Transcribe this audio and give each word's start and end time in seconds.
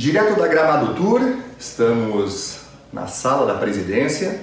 Direto 0.00 0.40
da 0.40 0.48
Gramado 0.48 0.94
Tour, 0.94 1.20
estamos 1.58 2.60
na 2.90 3.06
sala 3.06 3.44
da 3.44 3.58
presidência 3.58 4.40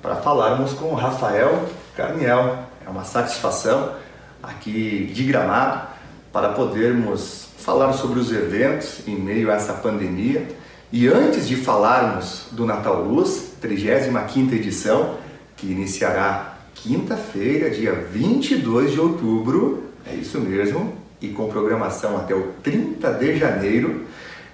para 0.00 0.14
falarmos 0.14 0.74
com 0.74 0.92
o 0.92 0.94
Rafael 0.94 1.68
Carniel. 1.96 2.56
É 2.86 2.88
uma 2.88 3.02
satisfação 3.02 3.96
aqui 4.40 5.10
de 5.12 5.24
Gramado 5.24 5.88
para 6.32 6.50
podermos 6.50 7.48
falar 7.58 7.94
sobre 7.94 8.20
os 8.20 8.30
eventos 8.30 9.00
em 9.08 9.16
meio 9.16 9.50
a 9.50 9.54
essa 9.54 9.72
pandemia. 9.72 10.46
E 10.92 11.08
antes 11.08 11.48
de 11.48 11.56
falarmos 11.56 12.46
do 12.52 12.64
Natal 12.64 13.02
Luz, 13.02 13.54
35ª 13.60 14.52
edição, 14.52 15.16
que 15.56 15.66
iniciará 15.66 16.58
quinta-feira, 16.76 17.70
dia 17.70 17.92
22 17.92 18.92
de 18.92 19.00
outubro, 19.00 19.82
é 20.08 20.14
isso 20.14 20.38
mesmo, 20.38 20.94
e 21.20 21.26
com 21.30 21.48
programação 21.48 22.16
até 22.16 22.36
o 22.36 22.52
30 22.62 23.14
de 23.14 23.36
janeiro, 23.36 24.06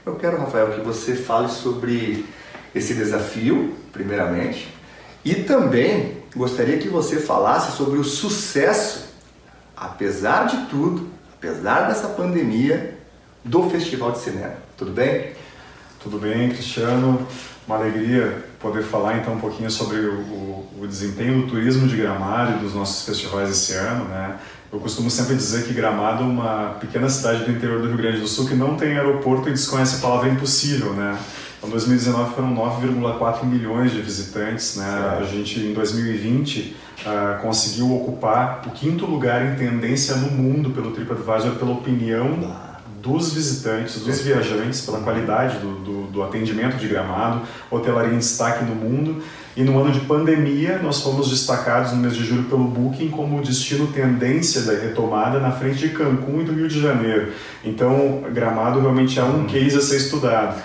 eu 0.05 0.16
quero, 0.16 0.38
Rafael, 0.38 0.73
que 0.73 0.80
você 0.80 1.15
fale 1.15 1.48
sobre 1.48 2.27
esse 2.74 2.95
desafio, 2.95 3.74
primeiramente, 3.93 4.69
e 5.24 5.34
também 5.34 6.23
gostaria 6.34 6.79
que 6.79 6.88
você 6.88 7.20
falasse 7.20 7.77
sobre 7.77 7.98
o 7.98 8.05
sucesso, 8.05 9.10
apesar 9.77 10.46
de 10.46 10.66
tudo, 10.66 11.09
apesar 11.34 11.88
dessa 11.88 12.09
pandemia, 12.09 12.98
do 13.45 13.69
Festival 13.70 14.12
de 14.12 14.19
Cinema. 14.19 14.55
Tudo 14.77 14.93
bem? 14.93 15.33
Tudo 16.01 16.19
bem, 16.19 16.51
Cristiano. 16.51 17.27
Uma 17.66 17.77
alegria 17.77 18.45
poder 18.59 18.82
falar 18.82 19.19
então 19.19 19.34
um 19.34 19.41
pouquinho 19.41 19.71
sobre 19.71 19.98
o, 19.98 20.21
o, 20.21 20.69
o 20.82 20.87
desempenho 20.87 21.43
do 21.43 21.48
turismo 21.48 21.87
de 21.87 21.96
Gramado 21.96 22.57
e 22.57 22.60
dos 22.60 22.74
nossos 22.74 23.05
festivais 23.05 23.51
esse 23.51 23.74
ano, 23.74 24.07
né? 24.07 24.38
Eu 24.72 24.80
costumo 24.80 25.10
sempre 25.10 25.34
dizer 25.34 25.66
que 25.66 25.74
Gramado 25.74 26.22
é 26.22 26.26
uma 26.26 26.76
pequena 26.80 27.06
cidade 27.06 27.44
do 27.44 27.50
interior 27.50 27.82
do 27.82 27.88
Rio 27.88 27.96
Grande 27.98 28.20
do 28.20 28.26
Sul 28.26 28.48
que 28.48 28.54
não 28.54 28.74
tem 28.74 28.96
aeroporto 28.96 29.51
e 29.51 29.52
desconhece 29.52 29.96
a 29.96 29.98
palavra 29.98 30.30
impossível, 30.30 30.95
né? 30.95 31.18
Em 31.62 31.68
2019 31.68 32.34
foram 32.34 32.54
9,4 32.54 33.45
milhões 33.45 33.92
de 33.92 34.01
visitantes, 34.01 34.76
né? 34.76 34.87
Certo. 34.87 35.23
A 35.23 35.26
gente 35.26 35.60
em 35.60 35.74
2020 35.74 36.59
uh, 36.60 36.74
ah, 37.04 37.38
conseguiu 37.42 37.95
ocupar 37.95 38.62
o 38.66 38.70
quinto 38.70 39.04
lugar 39.04 39.45
em 39.45 39.56
tendência 39.56 40.16
no 40.16 40.30
mundo 40.30 40.70
pelo 40.70 40.92
TripAdvisor 40.92 41.57
pela 41.57 41.73
opinião 41.73 42.73
dos 43.02 43.34
visitantes, 43.34 44.01
dos 44.01 44.20
viajantes, 44.20 44.80
pela 44.80 45.01
qualidade 45.01 45.59
do, 45.59 45.80
do, 45.80 46.02
do 46.07 46.23
atendimento 46.23 46.76
de 46.79 46.88
Gramado, 46.88 47.42
hotelaria 47.70 48.14
em 48.14 48.18
destaque 48.18 48.64
no 48.64 48.74
mundo. 48.74 49.23
E 49.54 49.62
no 49.62 49.78
ano 49.78 49.92
de 49.92 50.00
pandemia, 50.00 50.80
nós 50.82 51.02
fomos 51.02 51.28
destacados 51.28 51.92
no 51.92 51.98
mês 51.98 52.16
de 52.16 52.24
julho 52.24 52.45
pelo 52.45 52.64
Booking 52.64 53.10
como 53.10 53.42
destino 53.42 53.88
tendência 53.88 54.62
da 54.62 54.72
retomada 54.72 55.38
na 55.38 55.50
frente 55.50 55.78
de 55.78 55.90
Cancún 55.90 56.40
e 56.40 56.45
do 56.45 56.52
Rio 56.52 56.68
de 56.68 56.80
Janeiro. 56.80 57.32
Então, 57.62 58.24
Gramado 58.32 58.80
realmente 58.80 59.18
é 59.18 59.23
um 59.23 59.45
case 59.45 59.76
a 59.76 59.80
ser 59.82 59.96
estudado. 59.96 60.58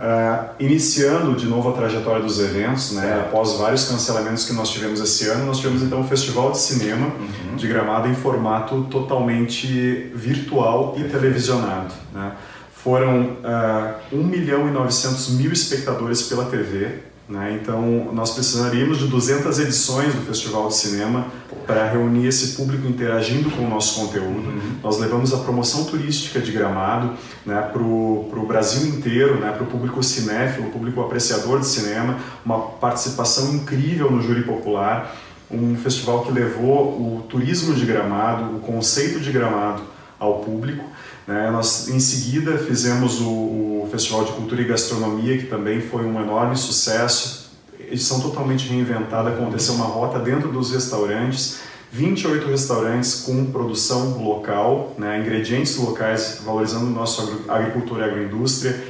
Uh, 0.00 0.54
iniciando 0.58 1.36
de 1.36 1.46
novo 1.46 1.68
a 1.68 1.72
trajetória 1.72 2.22
dos 2.22 2.40
eventos, 2.40 2.92
né, 2.92 3.20
após 3.20 3.58
vários 3.58 3.86
cancelamentos 3.86 4.46
que 4.46 4.54
nós 4.54 4.70
tivemos 4.70 4.98
esse 4.98 5.28
ano, 5.28 5.44
nós 5.44 5.58
tivemos 5.58 5.82
então 5.82 6.00
o 6.00 6.04
Festival 6.04 6.52
de 6.52 6.58
Cinema 6.58 7.08
uhum. 7.08 7.56
de 7.56 7.68
Gramado 7.68 8.08
em 8.08 8.14
formato 8.14 8.86
totalmente 8.90 10.10
virtual 10.14 10.94
e 10.96 11.04
televisionado. 11.04 11.92
Né. 12.14 12.32
Foram 12.72 13.36
uh, 13.44 13.94
1 14.10 14.24
milhão 14.24 14.66
e 14.66 14.70
900 14.70 15.32
mil 15.32 15.52
espectadores 15.52 16.22
pela 16.22 16.46
TV, 16.46 17.09
né? 17.30 17.56
Então, 17.62 18.12
nós 18.12 18.32
precisaríamos 18.32 18.98
de 18.98 19.06
200 19.06 19.60
edições 19.60 20.12
do 20.12 20.20
Festival 20.22 20.66
de 20.66 20.74
Cinema 20.74 21.26
para 21.64 21.88
reunir 21.88 22.26
esse 22.26 22.56
público 22.56 22.88
interagindo 22.88 23.48
com 23.52 23.64
o 23.64 23.70
nosso 23.70 24.00
conteúdo. 24.00 24.48
Uhum. 24.48 24.72
Nós 24.82 24.98
levamos 24.98 25.32
a 25.32 25.38
promoção 25.38 25.84
turística 25.84 26.40
de 26.40 26.50
Gramado 26.50 27.12
né, 27.46 27.70
para 27.72 27.80
o 27.80 28.44
Brasil 28.48 28.88
inteiro, 28.88 29.38
né, 29.38 29.52
para 29.52 29.62
o 29.62 29.66
público 29.66 30.02
cinéfilo, 30.02 30.66
o 30.66 30.70
público 30.72 31.00
apreciador 31.00 31.60
de 31.60 31.66
cinema, 31.66 32.18
uma 32.44 32.58
participação 32.58 33.54
incrível 33.54 34.10
no 34.10 34.20
júri 34.20 34.42
popular, 34.42 35.16
um 35.48 35.76
festival 35.76 36.24
que 36.24 36.32
levou 36.32 36.88
o 37.00 37.26
turismo 37.28 37.74
de 37.74 37.86
Gramado, 37.86 38.56
o 38.56 38.60
conceito 38.60 39.20
de 39.20 39.30
Gramado 39.30 39.82
ao 40.18 40.40
público. 40.40 40.84
Né? 41.26 41.50
Nós, 41.50 41.88
em 41.88 42.00
seguida, 42.00 42.58
fizemos 42.58 43.20
o, 43.20 43.28
o, 43.28 43.88
Festival 43.90 44.24
de 44.24 44.32
Cultura 44.32 44.60
e 44.60 44.64
Gastronomia, 44.64 45.38
que 45.38 45.46
também 45.46 45.80
foi 45.80 46.04
um 46.04 46.20
enorme 46.20 46.56
sucesso. 46.56 47.50
Edição 47.78 48.20
totalmente 48.20 48.68
reinventada, 48.68 49.30
aconteceu 49.30 49.74
uma 49.74 49.86
rota 49.86 50.18
dentro 50.18 50.48
dos 50.48 50.72
restaurantes, 50.72 51.60
28 51.90 52.46
restaurantes 52.48 53.22
com 53.22 53.46
produção 53.46 54.22
local, 54.22 54.94
né? 54.96 55.18
ingredientes 55.18 55.76
locais, 55.76 56.40
valorizando 56.44 56.86
o 56.86 56.90
nosso 56.90 57.42
agricultura 57.48 58.06
e 58.06 58.10
agroindústria, 58.10 58.80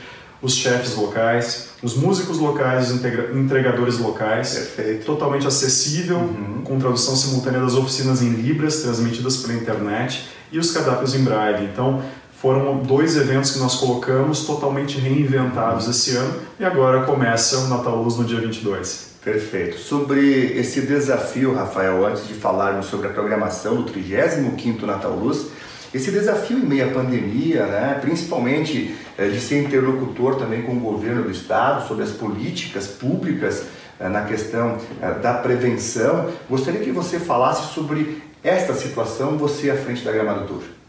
os 0.42 0.54
chefes 0.54 0.94
locais, 0.96 1.70
os 1.82 1.96
músicos 1.96 2.38
locais, 2.38 2.90
os 2.90 3.00
entregadores 3.34 3.98
locais, 3.98 4.54
Perfeito. 4.54 5.04
totalmente 5.04 5.46
acessível, 5.46 6.18
uhum. 6.18 6.62
com 6.64 6.78
tradução 6.78 7.14
simultânea 7.14 7.60
das 7.60 7.74
oficinas 7.74 8.22
em 8.22 8.30
libras 8.30 8.82
transmitidas 8.82 9.38
pela 9.38 9.54
internet 9.54 10.28
e 10.52 10.58
os 10.58 10.70
cardápios 10.72 11.14
em 11.14 11.22
braille. 11.22 11.66
Então, 11.66 12.02
foram 12.40 12.78
dois 12.78 13.18
eventos 13.18 13.50
que 13.50 13.58
nós 13.58 13.74
colocamos 13.74 14.46
totalmente 14.46 14.98
reinventados 14.98 15.86
esse 15.86 16.16
ano 16.16 16.40
e 16.58 16.64
agora 16.64 17.02
começa 17.04 17.58
o 17.58 17.68
Natal 17.68 18.02
Luz 18.02 18.16
no 18.16 18.24
dia 18.24 18.40
22. 18.40 19.10
Perfeito. 19.22 19.76
Sobre 19.76 20.58
esse 20.58 20.80
desafio, 20.80 21.54
Rafael, 21.54 22.06
antes 22.06 22.26
de 22.26 22.32
falarmos 22.32 22.86
sobre 22.86 23.08
a 23.08 23.10
programação 23.10 23.82
do 23.82 23.92
35º 23.92 24.84
Natal 24.86 25.12
Luz, 25.12 25.48
esse 25.92 26.10
desafio 26.10 26.56
em 26.56 26.64
meio 26.64 26.88
à 26.88 26.92
pandemia, 26.94 27.66
né, 27.66 27.98
principalmente 28.00 28.94
é, 29.18 29.28
de 29.28 29.38
ser 29.38 29.62
interlocutor 29.62 30.36
também 30.36 30.62
com 30.62 30.72
o 30.72 30.80
governo 30.80 31.24
do 31.24 31.30
estado 31.30 31.86
sobre 31.86 32.04
as 32.04 32.10
políticas 32.10 32.86
públicas 32.86 33.64
é, 33.98 34.08
na 34.08 34.22
questão 34.22 34.78
é, 35.02 35.10
da 35.12 35.34
prevenção, 35.34 36.30
gostaria 36.48 36.80
que 36.80 36.90
você 36.90 37.18
falasse 37.18 37.74
sobre 37.74 38.22
esta 38.42 38.72
situação, 38.72 39.36
você 39.36 39.70
à 39.70 39.76
frente 39.76 40.02
da 40.02 40.10
Gramado 40.10 40.46
Tour. 40.46 40.79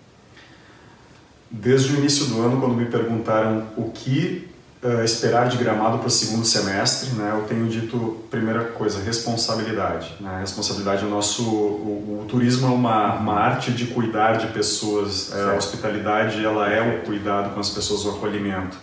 Desde 1.51 1.93
o 1.93 1.97
início 1.97 2.27
do 2.27 2.41
ano, 2.41 2.59
quando 2.59 2.75
me 2.75 2.85
perguntaram 2.85 3.67
o 3.75 3.91
que 3.91 4.47
uh, 4.81 5.03
esperar 5.03 5.49
de 5.49 5.57
Gramado 5.57 5.97
para 5.97 6.07
o 6.07 6.11
segundo 6.11 6.45
semestre, 6.45 7.11
né, 7.11 7.31
eu 7.33 7.45
tenho 7.45 7.67
dito, 7.67 8.23
primeira 8.29 8.63
coisa, 8.65 9.03
responsabilidade. 9.03 10.15
Né? 10.19 10.39
Responsabilidade 10.39 11.03
é 11.03 11.07
nosso... 11.07 11.43
O, 11.43 12.21
o, 12.21 12.25
turismo 12.29 12.67
é 12.67 12.69
uma, 12.69 13.15
uma 13.15 13.33
arte 13.33 13.71
de 13.71 13.87
cuidar 13.87 14.37
de 14.37 14.47
pessoas, 14.47 15.33
a 15.35 15.55
hospitalidade 15.55 16.43
ela 16.43 16.69
é 16.69 16.81
o 16.81 17.05
cuidado 17.05 17.53
com 17.53 17.59
as 17.59 17.69
pessoas, 17.69 18.05
o 18.05 18.11
acolhimento 18.11 18.77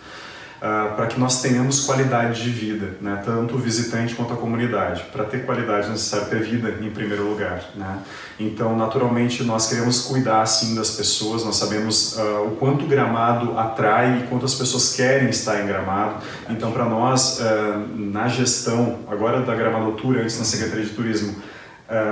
uh, 0.59 0.95
para 0.95 1.07
que 1.07 1.19
nós 1.19 1.41
tenhamos 1.41 1.85
qualidade 1.85 2.43
de 2.43 2.51
vida, 2.51 2.97
né? 3.01 3.23
tanto 3.25 3.55
o 3.55 3.59
visitante 3.59 4.15
quanto 4.15 4.33
a 4.33 4.37
comunidade. 4.37 5.05
Para 5.13 5.25
ter 5.25 5.45
qualidade 5.45 5.87
é 5.87 5.91
necessário 5.91 6.27
ter 6.27 6.43
vida 6.43 6.77
em 6.81 6.91
primeiro 6.91 7.29
lugar. 7.29 7.63
Né? 7.75 7.99
Então, 8.39 8.77
naturalmente, 8.77 9.43
nós 9.43 9.69
queremos 9.69 10.03
cuidar 10.03 10.45
sim 10.47 10.75
das 10.75 10.91
pessoas, 10.93 11.45
nós 11.45 11.57
sabemos 11.57 12.17
uh, 12.17 12.47
o 12.47 12.57
quanto 12.57 12.85
o 12.85 12.89
gramado 12.89 13.59
atrai 13.59 14.21
e 14.21 14.27
quanto 14.29 14.45
as 14.45 14.55
pessoas 14.55 14.95
querem 14.95 15.29
estar 15.29 15.63
em 15.63 15.67
gramado. 15.67 16.23
Então, 16.49 16.73
para 16.73 16.85
nós, 16.85 17.41
uh, 17.41 17.79
na 17.97 18.29
gestão, 18.29 19.01
agora 19.09 19.41
da 19.43 19.55
Gramadotura, 19.55 20.23
antes 20.23 20.39
na 20.39 20.45
Secretaria 20.45 20.85
de 20.85 20.91
Turismo, 20.91 21.35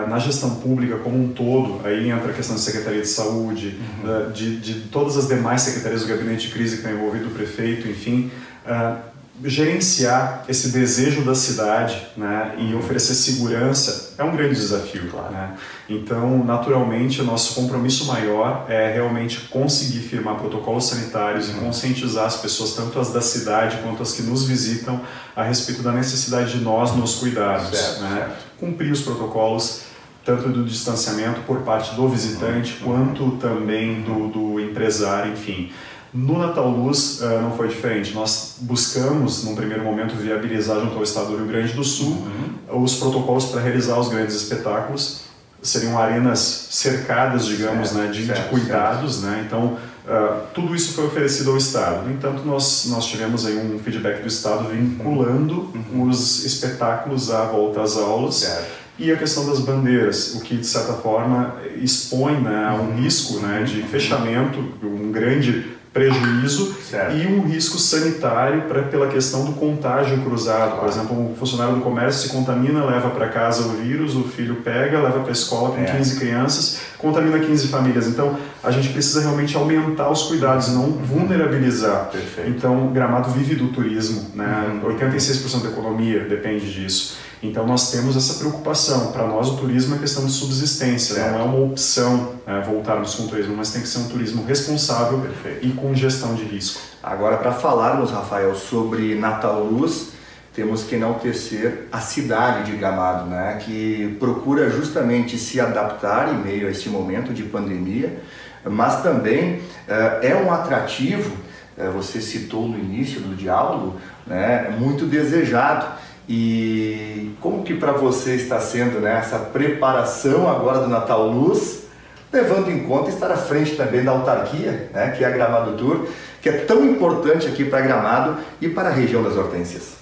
na 0.08 0.18
gestão 0.18 0.56
pública 0.56 0.96
como 0.98 1.22
um 1.22 1.28
todo, 1.28 1.86
aí 1.86 2.10
entra 2.10 2.30
a 2.30 2.34
questão 2.34 2.56
da 2.56 2.62
Secretaria 2.62 3.02
de 3.02 3.08
Saúde, 3.08 3.78
uhum. 4.02 4.28
uh, 4.28 4.32
de, 4.32 4.56
de, 4.56 4.74
todas 4.88 5.18
as 5.18 5.28
demais 5.28 5.60
secretarias 5.62 6.00
do 6.02 6.08
gabinete 6.08 6.46
de 6.46 6.52
crise 6.54 6.76
que 6.76 6.82
estão 6.82 6.92
envolvido, 6.92 7.26
o 7.26 7.30
prefeito, 7.30 7.86
enfim, 7.86 8.30
uh, 8.64 8.96
gerenciar 9.44 10.44
esse 10.48 10.70
desejo 10.70 11.22
da 11.22 11.34
cidade 11.34 12.06
né, 12.16 12.54
e 12.58 12.74
oferecer 12.74 13.14
segurança 13.14 14.14
é 14.16 14.24
um 14.24 14.34
grande 14.34 14.54
desafio. 14.54 15.10
Claro. 15.10 15.32
Né? 15.32 15.56
Então, 15.88 16.42
naturalmente, 16.44 17.20
o 17.20 17.24
nosso 17.24 17.54
compromisso 17.54 18.06
maior 18.06 18.64
é 18.68 18.92
realmente 18.92 19.40
conseguir 19.48 20.00
firmar 20.00 20.36
protocolos 20.36 20.86
sanitários 20.86 21.50
e 21.50 21.52
conscientizar 21.52 22.26
as 22.26 22.36
pessoas, 22.36 22.72
tanto 22.72 22.98
as 22.98 23.12
da 23.12 23.20
cidade 23.20 23.78
quanto 23.82 24.02
as 24.02 24.12
que 24.12 24.22
nos 24.22 24.44
visitam, 24.46 25.00
a 25.34 25.42
respeito 25.42 25.82
da 25.82 25.92
necessidade 25.92 26.58
de 26.58 26.64
nós 26.64 26.94
nos 26.96 27.16
cuidarmos. 27.16 27.76
Certo, 27.76 28.00
né? 28.00 28.16
certo. 28.16 28.36
Cumprir 28.58 28.90
os 28.90 29.02
protocolos 29.02 29.82
tanto 30.24 30.48
do 30.48 30.64
distanciamento 30.64 31.42
por 31.42 31.60
parte 31.60 31.94
do 31.94 32.08
visitante, 32.08 32.82
uhum. 32.82 32.84
quanto 32.84 33.30
também 33.36 34.02
do, 34.02 34.26
do 34.26 34.60
empresário, 34.60 35.32
enfim. 35.32 35.70
No 36.16 36.38
Natal 36.38 36.70
Luz 36.70 37.20
uh, 37.20 37.42
não 37.42 37.52
foi 37.52 37.68
diferente. 37.68 38.14
Nós 38.14 38.56
buscamos, 38.62 39.44
num 39.44 39.54
primeiro 39.54 39.84
momento, 39.84 40.14
viabilizar 40.14 40.80
junto 40.80 40.96
ao 40.96 41.02
Estado 41.02 41.26
do 41.26 41.36
Rio 41.36 41.46
Grande 41.46 41.74
do 41.74 41.84
Sul 41.84 42.24
uhum. 42.70 42.82
os 42.82 42.94
protocolos 42.94 43.44
para 43.46 43.60
realizar 43.60 43.98
os 43.98 44.08
grandes 44.08 44.34
espetáculos. 44.34 45.26
Seriam 45.60 45.98
arenas 45.98 46.68
cercadas, 46.70 47.44
digamos, 47.44 47.90
certo, 47.90 48.02
né, 48.02 48.10
de, 48.10 48.26
certo, 48.26 48.42
de 48.44 48.48
cuidados. 48.48 49.22
Né? 49.22 49.44
Então, 49.46 49.76
uh, 50.06 50.46
tudo 50.54 50.74
isso 50.74 50.94
foi 50.94 51.04
oferecido 51.04 51.50
ao 51.50 51.58
Estado. 51.58 52.08
No 52.08 52.14
entanto, 52.14 52.46
nós, 52.46 52.86
nós 52.88 53.04
tivemos 53.04 53.44
aí 53.44 53.54
um 53.58 53.78
feedback 53.78 54.22
do 54.22 54.28
Estado 54.28 54.70
vinculando 54.70 55.70
uhum. 55.74 56.08
os 56.08 56.46
espetáculos 56.46 57.30
à 57.30 57.44
volta 57.44 57.82
às 57.82 57.94
aulas. 57.94 58.58
E 58.98 59.12
a 59.12 59.16
questão 59.18 59.44
das 59.44 59.60
bandeiras, 59.60 60.34
o 60.34 60.40
que 60.40 60.56
de 60.56 60.66
certa 60.66 60.94
forma 60.94 61.56
expõe 61.82 62.40
né, 62.40 62.64
a 62.70 62.72
um 62.72 62.92
uhum. 62.92 63.02
risco 63.02 63.38
né, 63.40 63.64
de 63.64 63.82
fechamento, 63.82 64.58
um 64.82 65.12
grande 65.12 65.76
prejuízo 65.96 66.76
certo. 66.82 67.16
e 67.16 67.26
um 67.26 67.40
risco 67.46 67.78
sanitário 67.78 68.62
pra, 68.62 68.82
pela 68.82 69.08
questão 69.08 69.46
do 69.46 69.52
contágio 69.52 70.22
cruzado. 70.22 70.78
Por 70.78 70.88
exemplo, 70.88 71.18
um 71.18 71.34
funcionário 71.34 71.74
do 71.74 71.80
comércio 71.80 72.28
se 72.28 72.34
contamina, 72.34 72.84
leva 72.84 73.08
para 73.08 73.28
casa 73.28 73.62
o 73.62 73.70
vírus, 73.70 74.14
o 74.14 74.24
filho 74.24 74.56
pega, 74.56 75.00
leva 75.00 75.20
para 75.20 75.30
a 75.30 75.32
escola 75.32 75.70
com 75.70 75.80
é. 75.80 75.84
15 75.84 76.18
crianças, 76.18 76.80
contamina 76.98 77.38
15 77.38 77.68
famílias. 77.68 78.06
Então, 78.06 78.36
a 78.62 78.70
gente 78.70 78.90
precisa 78.90 79.22
realmente 79.22 79.56
aumentar 79.56 80.10
os 80.10 80.24
cuidados, 80.24 80.68
não 80.68 80.92
vulnerabilizar. 80.92 82.10
Perfeito. 82.12 82.50
Então, 82.50 82.88
Gramado 82.88 83.30
vive 83.30 83.54
do 83.54 83.68
turismo, 83.68 84.32
né? 84.34 84.78
Uhum. 84.84 84.94
86% 84.94 85.62
da 85.62 85.70
economia 85.70 86.20
depende 86.24 86.70
disso. 86.70 87.16
Então 87.46 87.66
nós 87.66 87.90
temos 87.90 88.16
essa 88.16 88.34
preocupação. 88.34 89.12
Para 89.12 89.26
nós 89.26 89.48
o 89.48 89.56
turismo 89.56 89.94
é 89.94 89.98
questão 89.98 90.26
de 90.26 90.32
subsistência, 90.32 91.14
certo. 91.14 91.32
não 91.32 91.40
é 91.40 91.42
uma 91.44 91.64
opção 91.64 92.34
né, 92.46 92.62
voltarmos 92.66 93.14
com 93.14 93.24
o 93.24 93.28
turismo, 93.28 93.56
mas 93.56 93.70
tem 93.70 93.82
que 93.82 93.88
ser 93.88 93.98
um 93.98 94.08
turismo 94.08 94.44
responsável 94.44 95.20
Perfeito. 95.20 95.66
e 95.66 95.70
com 95.72 95.94
gestão 95.94 96.34
de 96.34 96.44
risco. 96.44 96.80
Agora, 97.02 97.36
para 97.36 97.52
falarmos, 97.52 98.10
Rafael, 98.10 98.54
sobre 98.54 99.14
Natal 99.14 99.62
Luz, 99.62 100.08
temos 100.52 100.84
que 100.84 100.94
enaltecer 100.94 101.86
a 101.92 102.00
cidade 102.00 102.70
de 102.70 102.78
Gramado, 102.78 103.28
né, 103.28 103.58
que 103.62 104.16
procura 104.18 104.70
justamente 104.70 105.36
se 105.38 105.60
adaptar 105.60 106.32
em 106.32 106.38
meio 106.38 106.66
a 106.66 106.70
este 106.70 106.88
momento 106.88 107.32
de 107.32 107.42
pandemia, 107.42 108.18
mas 108.64 109.02
também 109.02 109.56
uh, 109.56 110.22
é 110.22 110.34
um 110.34 110.50
atrativo, 110.50 111.36
uh, 111.76 111.92
você 111.92 112.20
citou 112.20 112.66
no 112.66 112.78
início 112.78 113.20
do 113.20 113.36
diálogo, 113.36 114.00
né, 114.26 114.74
muito 114.78 115.04
desejado 115.04 115.86
e 116.28 117.32
como 117.40 117.62
que 117.62 117.74
para 117.74 117.92
você 117.92 118.34
está 118.34 118.60
sendo 118.60 119.00
né, 119.00 119.18
essa 119.18 119.38
preparação 119.38 120.48
agora 120.48 120.80
do 120.80 120.88
Natal 120.88 121.28
Luz, 121.28 121.84
levando 122.32 122.70
em 122.70 122.84
conta 122.84 123.10
estar 123.10 123.30
à 123.30 123.36
frente 123.36 123.76
também 123.76 124.02
da 124.02 124.10
autarquia, 124.10 124.90
né, 124.92 125.10
que 125.16 125.22
é 125.22 125.26
a 125.26 125.30
Gramado 125.30 125.72
Tour, 125.76 126.06
que 126.42 126.48
é 126.48 126.52
tão 126.52 126.84
importante 126.84 127.46
aqui 127.46 127.64
para 127.64 127.80
Gramado 127.80 128.38
e 128.60 128.68
para 128.68 128.88
a 128.88 128.92
região 128.92 129.22
das 129.22 129.36
Hortênsias? 129.36 129.96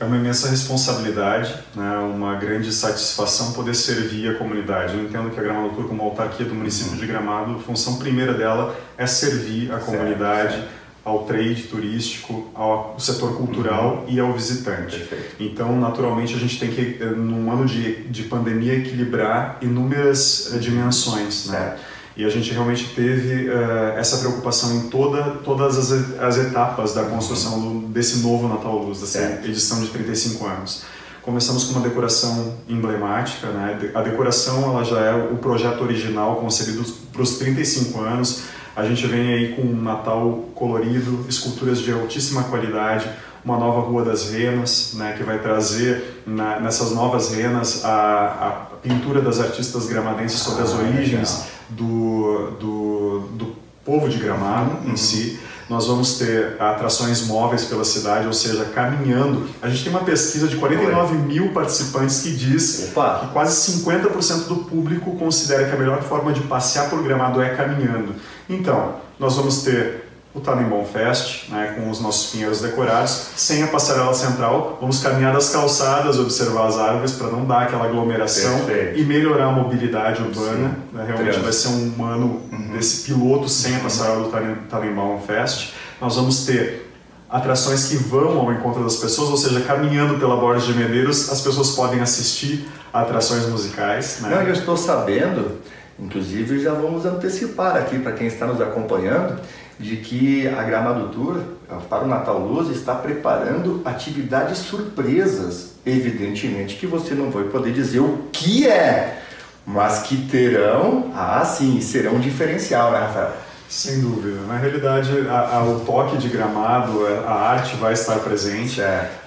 É 0.00 0.04
uma 0.04 0.16
imensa 0.16 0.48
responsabilidade, 0.48 1.52
né, 1.74 1.98
uma 1.98 2.36
grande 2.36 2.72
satisfação 2.72 3.52
poder 3.52 3.74
servir 3.74 4.30
a 4.30 4.38
comunidade. 4.38 4.94
Eu 4.94 5.02
entendo 5.02 5.28
que 5.30 5.40
a 5.40 5.42
Gramado 5.42 5.70
Tour, 5.70 5.88
como 5.88 6.04
autarquia 6.04 6.46
do 6.46 6.54
município 6.54 6.96
de 6.96 7.04
Gramado, 7.04 7.56
a 7.56 7.58
função 7.58 7.96
primeira 7.96 8.32
dela 8.32 8.76
é 8.96 9.08
servir 9.08 9.72
a 9.72 9.78
comunidade. 9.78 10.52
Certo, 10.52 10.62
certo 10.62 10.77
ao 11.08 11.24
trade 11.24 11.62
turístico, 11.62 12.50
ao 12.54 12.94
setor 12.98 13.36
cultural 13.36 14.04
uhum. 14.06 14.14
e 14.14 14.20
ao 14.20 14.32
visitante. 14.32 14.98
Perfeito. 14.98 15.36
Então, 15.40 15.80
naturalmente, 15.80 16.34
a 16.34 16.38
gente 16.38 16.60
tem 16.60 16.70
que, 16.70 16.98
eh, 17.00 17.06
num 17.06 17.50
ano 17.50 17.64
de, 17.64 18.02
de 18.04 18.24
pandemia, 18.24 18.74
equilibrar 18.74 19.58
inúmeras 19.62 20.52
uh, 20.52 20.58
dimensões. 20.58 21.46
Né? 21.46 21.76
E 22.14 22.24
a 22.24 22.28
gente 22.28 22.52
realmente 22.52 22.94
teve 22.94 23.48
uh, 23.48 23.96
essa 23.96 24.18
preocupação 24.18 24.76
em 24.76 24.90
toda, 24.90 25.22
todas 25.42 25.78
as, 25.78 26.20
as 26.20 26.36
etapas 26.36 26.92
da 26.92 27.04
construção 27.04 27.54
uhum. 27.54 27.80
do, 27.80 27.86
desse 27.88 28.18
novo 28.18 28.46
Natal 28.46 28.76
Luz, 28.76 29.00
dessa 29.00 29.18
certo. 29.18 29.46
edição 29.46 29.80
de 29.80 29.88
35 29.88 30.46
anos. 30.46 30.82
Começamos 31.22 31.64
com 31.64 31.72
uma 31.72 31.88
decoração 31.88 32.54
emblemática, 32.68 33.48
né? 33.48 33.90
A 33.94 34.02
decoração 34.02 34.62
ela 34.64 34.82
já 34.82 34.98
é 35.00 35.14
o 35.14 35.36
projeto 35.36 35.82
original 35.82 36.36
concebido 36.36 36.82
para 37.12 37.20
os 37.20 37.36
35 37.36 38.00
anos, 38.00 38.44
a 38.78 38.84
gente 38.84 39.04
vem 39.08 39.34
aí 39.34 39.54
com 39.54 39.62
um 39.62 39.82
Natal 39.82 40.50
colorido, 40.54 41.26
esculturas 41.28 41.80
de 41.80 41.90
altíssima 41.90 42.44
qualidade, 42.44 43.10
uma 43.44 43.58
nova 43.58 43.80
Rua 43.80 44.04
das 44.04 44.30
Renas, 44.30 44.92
né, 44.94 45.14
que 45.16 45.24
vai 45.24 45.40
trazer 45.40 46.22
na, 46.24 46.60
nessas 46.60 46.92
novas 46.92 47.34
renas 47.34 47.84
a, 47.84 47.90
a, 47.90 48.68
pintura 48.80 49.20
das 49.20 49.40
artistas 49.40 49.86
gramadenses 49.86 50.38
sobre 50.38 50.62
as 50.62 50.72
ah, 50.72 50.76
origens 50.76 51.46
do, 51.68 52.52
do, 52.60 53.20
do 53.32 53.56
povo 53.84 54.08
de 54.08 54.18
Gramado 54.18 54.78
uhum. 54.84 54.92
em 54.92 54.96
si. 54.96 55.40
Nós 55.68 55.86
vamos 55.86 56.16
ter 56.16 56.56
atrações 56.58 57.26
móveis 57.26 57.64
pela 57.64 57.84
cidade, 57.84 58.26
ou 58.26 58.32
seja, 58.32 58.64
caminhando. 58.66 59.46
A 59.60 59.68
gente 59.68 59.82
tem 59.82 59.92
uma 59.92 60.04
pesquisa 60.04 60.46
de 60.46 60.56
49 60.56 61.14
Oi. 61.14 61.22
mil 61.22 61.52
participantes 61.52 62.22
que 62.22 62.30
diz 62.30 62.90
Opa. 62.90 63.20
que 63.20 63.32
quase 63.32 63.72
50% 63.82 64.46
do 64.46 64.56
público 64.56 65.16
considera 65.16 65.68
que 65.68 65.74
a 65.74 65.78
melhor 65.78 66.02
forma 66.02 66.32
de 66.32 66.40
passear 66.42 66.88
por 66.88 67.02
Gramado 67.02 67.42
é 67.42 67.50
caminhando. 67.54 68.14
Então, 68.48 68.94
nós 69.18 69.36
vamos 69.36 69.62
ter 69.62 70.08
o 70.34 70.40
Tanimbom 70.40 70.84
Fest, 70.84 71.48
né, 71.48 71.74
com 71.76 71.90
os 71.90 72.00
nossos 72.00 72.30
pinheiros 72.30 72.60
decorados, 72.60 73.30
sem 73.36 73.62
a 73.62 73.66
passarela 73.66 74.14
central. 74.14 74.78
Vamos 74.80 75.00
caminhar 75.00 75.32
das 75.32 75.50
calçadas, 75.50 76.18
observar 76.18 76.66
as 76.66 76.78
árvores 76.78 77.12
para 77.12 77.28
não 77.28 77.44
dar 77.44 77.62
aquela 77.62 77.86
aglomeração 77.86 78.64
Perfeito. 78.64 78.98
e 78.98 79.04
melhorar 79.04 79.46
a 79.46 79.52
mobilidade 79.52 80.22
urbana. 80.22 80.78
Né, 80.92 81.04
realmente 81.06 81.40
vai 81.40 81.52
ser 81.52 81.68
um 81.68 82.04
ano 82.04 82.42
uhum. 82.52 82.72
desse 82.72 83.04
piloto 83.04 83.48
sem 83.48 83.76
a 83.76 83.80
passarela 83.80 84.24
do 84.24 84.30
Tanimbom 84.68 85.20
Fest. 85.26 85.72
Nós 86.00 86.16
vamos 86.16 86.44
ter 86.44 86.88
atrações 87.28 87.88
que 87.88 87.96
vão 87.96 88.38
ao 88.38 88.52
encontro 88.52 88.82
das 88.82 88.96
pessoas, 88.96 89.28
ou 89.28 89.36
seja, 89.36 89.60
caminhando 89.60 90.18
pela 90.18 90.36
Borda 90.36 90.60
de 90.60 90.72
Medeiros, 90.72 91.30
as 91.30 91.40
pessoas 91.40 91.72
podem 91.72 92.00
assistir 92.00 92.66
a 92.92 93.02
atrações 93.02 93.46
musicais. 93.46 94.20
Né? 94.22 94.30
Não, 94.30 94.42
eu 94.42 94.52
estou 94.52 94.76
sabendo, 94.76 95.58
inclusive 95.98 96.60
já 96.60 96.72
vamos 96.72 97.04
antecipar 97.04 97.76
aqui 97.76 97.98
para 97.98 98.12
quem 98.12 98.26
está 98.26 98.46
nos 98.46 98.60
acompanhando, 98.60 99.40
de 99.78 99.96
que 99.96 100.46
a 100.48 100.62
Gramado 100.62 101.08
Tour, 101.08 101.40
para 101.88 102.04
o 102.04 102.06
Natal 102.08 102.38
Luz, 102.38 102.68
está 102.68 102.94
preparando 102.94 103.80
atividades 103.84 104.58
surpresas. 104.58 105.74
Evidentemente 105.86 106.76
que 106.76 106.86
você 106.86 107.14
não 107.14 107.30
vai 107.30 107.44
poder 107.44 107.72
dizer 107.72 108.00
o 108.00 108.28
que 108.32 108.68
é, 108.68 109.22
mas 109.64 110.00
que 110.00 110.16
terão, 110.28 111.12
ah 111.14 111.44
sim, 111.44 111.80
serão 111.80 112.14
um 112.14 112.20
diferencial, 112.20 112.90
né 112.90 112.98
Rafael? 112.98 113.47
Sem 113.68 114.00
dúvida. 114.00 114.40
Na 114.46 114.56
realidade, 114.56 115.10
a, 115.28 115.58
a, 115.58 115.64
o 115.64 115.80
toque 115.80 116.16
de 116.16 116.28
gramado, 116.28 117.06
a 117.26 117.32
arte 117.32 117.76
vai 117.76 117.92
estar 117.92 118.18
presente. 118.20 118.80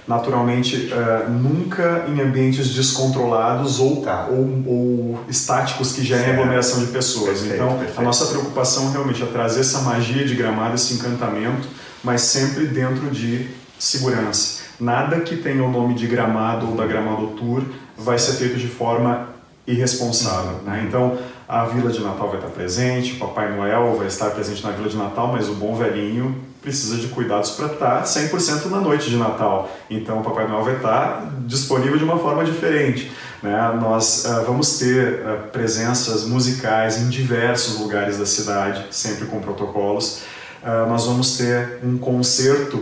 Naturalmente, 0.07 0.91
uh, 0.91 1.29
nunca 1.29 2.05
em 2.07 2.19
ambientes 2.19 2.73
descontrolados 2.73 3.79
ou, 3.79 4.01
tá. 4.01 4.27
ou, 4.31 4.63
ou, 4.65 5.19
estáticos 5.29 5.93
que 5.93 6.03
gerem 6.03 6.31
aglomeração 6.31 6.83
de 6.83 6.87
pessoas. 6.87 7.39
Perfeito, 7.39 7.53
então, 7.53 7.77
perfeito. 7.77 7.99
a 7.99 8.03
nossa 8.03 8.25
preocupação 8.25 8.91
realmente 8.91 9.21
é 9.21 9.27
trazer 9.27 9.61
essa 9.61 9.81
magia 9.81 10.25
de 10.25 10.33
gramado, 10.33 10.73
esse 10.73 10.95
encantamento, 10.95 11.67
mas 12.03 12.21
sempre 12.21 12.65
dentro 12.65 13.11
de 13.11 13.47
segurança. 13.77 14.61
Nada 14.79 15.19
que 15.19 15.35
tenha 15.35 15.63
o 15.63 15.71
nome 15.71 15.93
de 15.93 16.07
gramado 16.07 16.67
ou 16.67 16.75
da 16.75 16.87
Gramado 16.87 17.27
Tour 17.37 17.61
vai 17.95 18.17
ser 18.17 18.33
feito 18.33 18.57
de 18.57 18.67
forma 18.67 19.29
irresponsável. 19.67 20.59
Né? 20.65 20.79
Uhum. 20.79 20.87
Então, 20.87 21.17
a 21.51 21.65
Vila 21.65 21.91
de 21.91 21.99
Natal 21.99 22.29
vai 22.29 22.37
estar 22.37 22.49
presente, 22.49 23.11
o 23.11 23.17
Papai 23.17 23.53
Noel 23.53 23.97
vai 23.97 24.07
estar 24.07 24.29
presente 24.29 24.63
na 24.63 24.71
Vila 24.71 24.87
de 24.87 24.95
Natal, 24.95 25.27
mas 25.33 25.49
o 25.49 25.53
bom 25.55 25.75
velhinho 25.75 26.33
precisa 26.61 26.95
de 26.95 27.07
cuidados 27.07 27.51
para 27.51 27.65
estar 27.65 28.03
100% 28.03 28.67
na 28.67 28.79
noite 28.79 29.09
de 29.09 29.17
Natal. 29.17 29.69
Então, 29.89 30.21
o 30.21 30.23
Papai 30.23 30.47
Noel 30.47 30.63
vai 30.63 30.77
estar 30.77 31.29
disponível 31.45 31.97
de 31.97 32.05
uma 32.05 32.17
forma 32.17 32.45
diferente. 32.45 33.11
Né? 33.43 33.77
Nós 33.81 34.23
uh, 34.23 34.45
vamos 34.45 34.79
ter 34.79 35.25
uh, 35.25 35.49
presenças 35.51 36.25
musicais 36.25 37.01
em 37.01 37.09
diversos 37.09 37.81
lugares 37.81 38.17
da 38.17 38.25
cidade, 38.25 38.85
sempre 38.89 39.25
com 39.25 39.41
protocolos. 39.41 40.21
Uh, 40.63 40.87
nós 40.87 41.05
vamos 41.05 41.35
ter 41.35 41.79
um 41.83 41.97
concerto 41.97 42.81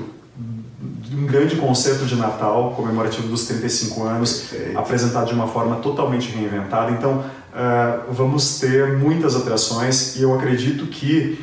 um 1.11 1.25
grande 1.25 1.55
concerto 1.55 2.05
de 2.05 2.15
Natal 2.15 2.73
comemorativo 2.75 3.27
dos 3.27 3.47
35 3.47 4.03
anos, 4.03 4.41
Perfeito. 4.41 4.77
apresentado 4.77 5.27
de 5.27 5.33
uma 5.33 5.47
forma 5.47 5.77
totalmente 5.77 6.29
reinventada. 6.29 6.91
Então, 6.91 7.23
uh, 7.53 8.11
vamos 8.11 8.59
ter 8.59 8.97
muitas 8.97 9.35
atrações 9.35 10.15
e 10.15 10.23
eu 10.23 10.33
acredito 10.33 10.85
que 10.87 11.39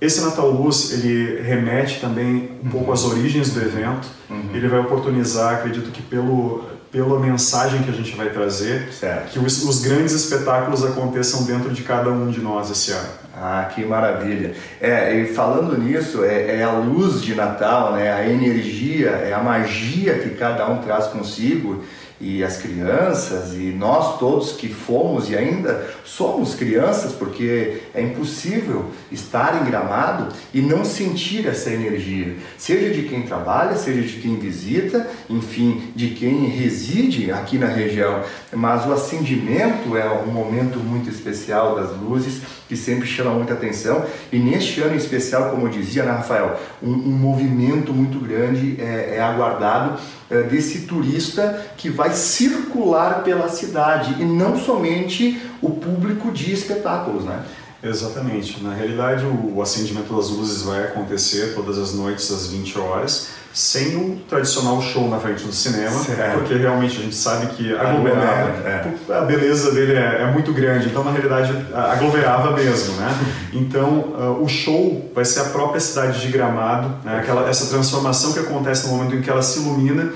esse 0.00 0.20
Natal 0.20 0.50
Luz 0.50 0.92
ele 0.92 1.40
remete 1.40 2.00
também 2.00 2.50
um 2.62 2.66
uhum. 2.66 2.70
pouco 2.70 2.92
às 2.92 3.04
origens 3.04 3.50
do 3.50 3.60
evento. 3.60 4.06
Uhum. 4.28 4.50
Ele 4.52 4.68
vai 4.68 4.80
oportunizar, 4.80 5.54
acredito 5.54 5.90
que 5.90 6.02
pelo 6.02 6.76
pela 6.90 7.20
mensagem 7.20 7.82
que 7.82 7.90
a 7.90 7.92
gente 7.92 8.16
vai 8.16 8.30
trazer, 8.30 8.90
certo. 8.90 9.32
que 9.32 9.38
os, 9.38 9.62
os, 9.64 9.82
grandes 9.82 10.14
espetáculos 10.14 10.82
aconteçam 10.82 11.42
dentro 11.42 11.70
de 11.70 11.82
cada 11.82 12.10
um 12.10 12.30
de 12.30 12.40
nós 12.40 12.70
esse 12.70 12.92
ano. 12.92 13.08
Ah, 13.36 13.70
que 13.74 13.84
maravilha! 13.84 14.54
É, 14.80 15.14
e 15.14 15.26
falando 15.26 15.76
nisso, 15.76 16.24
é, 16.24 16.56
é, 16.56 16.62
a 16.62 16.72
luz 16.72 17.20
de 17.20 17.34
Natal, 17.34 17.92
né? 17.92 18.10
A 18.10 18.26
energia, 18.26 19.10
é 19.10 19.34
a 19.34 19.42
magia 19.42 20.18
que 20.20 20.30
cada 20.30 20.66
um 20.70 20.78
traz 20.78 21.08
consigo 21.08 21.84
e 22.20 22.42
as 22.42 22.56
crianças 22.56 23.52
e 23.54 23.72
nós 23.72 24.18
todos 24.18 24.52
que 24.52 24.68
fomos 24.68 25.28
e 25.30 25.36
ainda 25.36 25.86
somos 26.04 26.54
crianças, 26.54 27.12
porque 27.12 27.82
é 27.94 28.02
impossível 28.02 28.90
estar 29.12 29.60
em 29.60 29.64
Gramado 29.64 30.28
e 30.52 30.60
não 30.62 30.84
sentir 30.84 31.46
essa 31.46 31.70
energia, 31.70 32.36
seja 32.56 32.92
de 32.92 33.08
quem 33.08 33.22
trabalha, 33.22 33.76
seja 33.76 34.02
de 34.02 34.20
quem 34.20 34.38
visita, 34.38 35.08
enfim, 35.28 35.92
de 35.94 36.10
quem 36.10 36.46
reside 36.46 37.30
aqui 37.30 37.58
na 37.58 37.66
região. 37.66 38.22
Mas 38.52 38.86
o 38.86 38.92
acendimento 38.92 39.96
é 39.96 40.08
um 40.10 40.30
momento 40.30 40.78
muito 40.78 41.10
especial 41.10 41.76
das 41.76 41.90
luzes 41.96 42.42
que 42.68 42.76
sempre 42.76 43.06
chama 43.06 43.30
muita 43.30 43.54
atenção 43.54 44.04
e 44.32 44.38
neste 44.38 44.80
ano 44.80 44.94
em 44.94 44.98
especial, 44.98 45.50
como 45.50 45.66
eu 45.66 45.70
dizia, 45.70 46.04
né, 46.04 46.12
Rafael, 46.12 46.58
um, 46.82 46.90
um 46.90 47.12
movimento 47.12 47.92
muito 47.92 48.18
grande 48.18 48.76
é, 48.80 49.16
é 49.16 49.20
aguardado 49.20 49.98
é, 50.30 50.42
desse 50.42 50.80
turista 50.80 51.66
que 51.76 51.88
vai 51.88 52.10
circular 52.12 53.22
pela 53.22 53.48
cidade 53.48 54.20
e 54.20 54.24
não 54.24 54.58
somente 54.58 55.40
o 55.62 55.70
público 55.70 56.30
de 56.32 56.52
espetáculos, 56.52 57.24
né? 57.24 57.44
Exatamente. 57.82 58.62
Na 58.62 58.74
realidade, 58.74 59.24
o 59.24 59.60
acendimento 59.62 60.14
das 60.14 60.28
luzes 60.30 60.62
vai 60.62 60.84
acontecer 60.84 61.54
todas 61.54 61.78
as 61.78 61.94
noites 61.94 62.30
às 62.30 62.48
20 62.48 62.78
horas, 62.78 63.28
sem 63.56 63.96
o 63.96 64.16
tradicional 64.28 64.82
show 64.82 65.08
na 65.08 65.18
frente 65.18 65.42
do 65.42 65.50
cinema, 65.50 65.98
certo. 66.00 66.40
porque 66.40 66.52
realmente 66.56 66.98
a 66.98 67.00
gente 67.00 67.16
sabe 67.16 67.46
que 67.54 67.74
aglomerava, 67.74 68.50
é. 68.68 68.92
a 69.10 69.22
beleza 69.22 69.72
dele 69.72 69.94
é, 69.94 70.20
é, 70.20 70.30
muito 70.30 70.52
grande, 70.52 70.88
então 70.88 71.02
na 71.02 71.10
realidade 71.10 71.56
aglomerava 71.72 72.50
mesmo, 72.50 72.96
né? 72.96 73.08
Então 73.54 73.88
uh, 73.88 74.42
o 74.42 74.46
show 74.46 75.10
vai 75.14 75.24
ser 75.24 75.40
a 75.40 75.44
própria 75.44 75.80
cidade 75.80 76.20
de 76.20 76.28
Gramado, 76.28 76.96
né? 77.02 77.20
Aquela, 77.20 77.48
essa 77.48 77.70
transformação 77.70 78.34
que 78.34 78.40
acontece 78.40 78.86
no 78.86 78.94
momento 78.94 79.14
em 79.14 79.22
que 79.22 79.30
ela 79.30 79.40
se 79.40 79.60
ilumina 79.60 80.12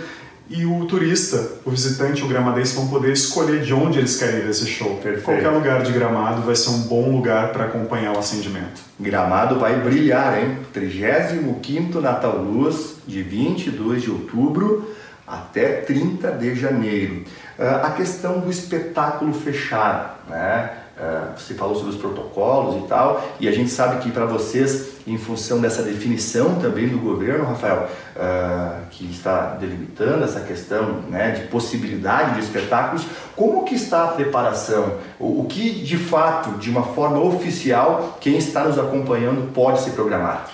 e 0.51 0.67
o 0.67 0.85
turista, 0.85 1.53
o 1.65 1.71
visitante, 1.71 2.25
o 2.25 2.27
gramadense 2.27 2.75
vão 2.75 2.89
poder 2.89 3.13
escolher 3.13 3.63
de 3.63 3.73
onde 3.73 4.01
eles 4.01 4.19
querem 4.19 4.41
ver 4.41 4.51
esse 4.51 4.67
show. 4.67 4.97
Perfeito. 4.97 5.23
Qualquer 5.23 5.51
lugar 5.51 5.83
de 5.85 5.93
Gramado 5.93 6.43
vai 6.43 6.57
ser 6.57 6.71
um 6.71 6.81
bom 6.81 7.09
lugar 7.09 7.53
para 7.53 7.67
acompanhar 7.67 8.17
o 8.17 8.19
acendimento. 8.19 8.81
Gramado 8.99 9.61
vai 9.61 9.79
brilhar, 9.79 10.43
hein? 10.43 10.59
35º 10.75 12.01
Natal 12.01 12.37
Luz, 12.39 12.97
de 13.07 13.23
22 13.23 14.03
de 14.03 14.11
outubro 14.11 14.91
até 15.25 15.83
30 15.83 16.33
de 16.33 16.57
janeiro. 16.57 17.23
Uh, 17.57 17.87
a 17.87 17.91
questão 17.91 18.41
do 18.41 18.51
espetáculo 18.51 19.33
fechado, 19.33 20.15
né? 20.29 20.73
Uh, 20.99 21.39
você 21.39 21.55
falou 21.55 21.77
sobre 21.77 21.91
os 21.91 21.97
protocolos 21.97 22.85
e 22.85 22.89
tal, 22.89 23.25
e 23.39 23.49
a 23.49 23.53
gente 23.53 23.71
sabe 23.71 24.03
que 24.03 24.11
para 24.11 24.27
vocês, 24.27 25.00
em 25.13 25.19
função 25.19 25.61
dessa 25.61 25.83
definição 25.83 26.61
também 26.61 26.89
do 26.89 26.99
governo, 26.99 27.45
Rafael, 27.45 27.89
uh, 28.17 28.87
que 28.91 29.05
está 29.11 29.55
delimitando 29.55 30.25
essa 30.25 30.41
questão 30.41 31.03
né, 31.09 31.33
de 31.33 31.49
possibilidade 31.49 32.35
de 32.35 32.41
espetáculos, 32.41 33.05
como 33.35 33.65
que 33.65 33.75
está 33.75 34.05
a 34.05 34.09
preparação? 34.09 34.99
O, 35.19 35.41
o, 35.41 35.47
que 35.47 35.71
de 35.71 35.99
fato, 35.99 36.59
de 36.59 36.71
uma 36.71 36.83
forma 36.83 37.19
oficial, 37.19 38.19
quem 38.21 38.37
está 38.39 38.65
nos 38.65 38.79
acompanhando 38.79 39.53
pode 39.53 39.81
se 39.81 39.91
programar? 39.91 40.49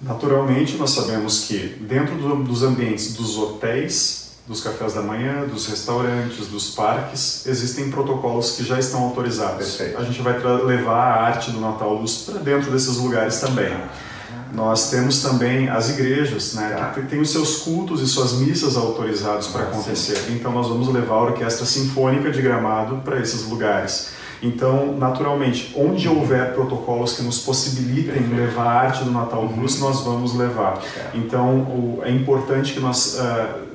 Naturalmente, 0.00 0.76
nós 0.76 0.90
sabemos 0.90 1.46
que 1.46 1.58
dentro 1.80 2.16
do, 2.16 2.36
dos 2.42 2.62
ambientes 2.62 3.14
dos 3.14 3.38
hotéis 3.38 4.25
dos 4.46 4.60
cafés 4.62 4.94
da 4.94 5.02
manhã, 5.02 5.44
dos 5.44 5.66
restaurantes, 5.66 6.46
dos 6.46 6.70
parques, 6.70 7.44
existem 7.46 7.90
protocolos 7.90 8.52
que 8.52 8.64
já 8.64 8.78
estão 8.78 9.02
autorizados. 9.02 9.74
Perfeito. 9.76 9.98
A 9.98 10.04
gente 10.04 10.22
vai 10.22 10.38
levar 10.38 10.94
a 10.94 11.22
arte 11.24 11.50
do 11.50 11.60
Natal 11.60 11.94
Luz 11.94 12.18
para 12.18 12.38
dentro 12.38 12.70
desses 12.70 12.96
lugares 12.98 13.40
também. 13.40 13.74
Nós 14.52 14.88
temos 14.90 15.20
também 15.20 15.68
as 15.68 15.90
igrejas, 15.90 16.54
né, 16.54 16.76
tá. 16.78 16.90
que 16.90 17.02
têm 17.02 17.20
os 17.20 17.30
seus 17.30 17.58
cultos 17.58 18.00
e 18.00 18.06
suas 18.06 18.34
missas 18.34 18.76
autorizados 18.76 19.48
para 19.48 19.62
ah, 19.62 19.68
acontecer. 19.68 20.16
Sim. 20.16 20.36
Então 20.36 20.52
nós 20.52 20.68
vamos 20.68 20.88
levar 20.88 21.14
a 21.14 21.22
Orquestra 21.22 21.66
Sinfônica 21.66 22.30
de 22.30 22.40
Gramado 22.40 22.98
para 23.04 23.20
esses 23.20 23.42
lugares. 23.48 24.10
Então, 24.42 24.96
naturalmente, 24.96 25.74
onde 25.76 26.08
houver 26.08 26.54
protocolos 26.54 27.14
que 27.14 27.22
nos 27.22 27.38
possibilitem 27.38 28.14
Perfeito. 28.14 28.36
levar 28.36 28.66
a 28.66 28.80
arte 28.80 29.02
do 29.02 29.10
Natal 29.10 29.44
Luz, 29.44 29.80
uhum. 29.80 29.88
nós 29.88 30.00
vamos 30.02 30.34
levar. 30.34 30.80
Então, 31.14 31.60
o, 31.60 32.00
é 32.04 32.10
importante 32.10 32.74
que 32.74 32.80
nós 32.80 33.18
uh, 33.18 33.66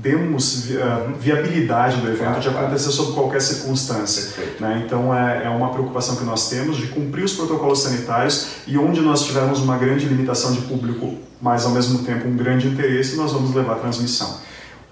demos 0.00 0.70
uh, 0.70 1.12
viabilidade 1.18 2.00
do 2.00 2.08
evento 2.08 2.40
de 2.40 2.48
acontecer 2.48 2.90
sob 2.90 3.12
qualquer 3.12 3.40
circunstância. 3.42 4.42
Né? 4.58 4.82
Então 4.84 5.14
é, 5.14 5.44
é, 5.44 5.48
uma 5.50 5.70
preocupação 5.70 6.16
que 6.16 6.24
nós 6.24 6.48
temos 6.48 6.78
de 6.78 6.86
cumprir 6.86 7.24
os 7.24 7.34
protocolos 7.34 7.82
sanitários 7.82 8.48
e 8.66 8.78
onde 8.78 9.00
nós 9.02 9.24
tivermos 9.24 9.60
uma 9.60 9.76
grande 9.76 10.06
limitação 10.06 10.52
de 10.52 10.62
público, 10.62 11.16
mas 11.40 11.66
ao 11.66 11.72
mesmo 11.72 12.02
tempo 12.04 12.26
um 12.26 12.36
grande 12.36 12.66
interesse, 12.66 13.16
nós 13.16 13.32
vamos 13.32 13.54
levar 13.54 13.74
a 13.74 13.78
transmissão. 13.78 14.38